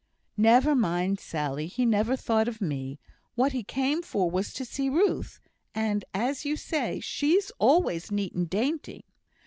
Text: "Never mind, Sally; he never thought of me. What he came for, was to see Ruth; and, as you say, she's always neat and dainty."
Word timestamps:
"Never 0.37 0.73
mind, 0.73 1.19
Sally; 1.19 1.67
he 1.67 1.85
never 1.85 2.15
thought 2.15 2.47
of 2.47 2.59
me. 2.59 2.99
What 3.35 3.51
he 3.51 3.63
came 3.63 4.01
for, 4.01 4.31
was 4.31 4.51
to 4.53 4.65
see 4.65 4.89
Ruth; 4.89 5.39
and, 5.75 6.03
as 6.11 6.43
you 6.43 6.55
say, 6.57 6.99
she's 6.99 7.51
always 7.59 8.11
neat 8.11 8.33
and 8.33 8.49
dainty." 8.49 9.05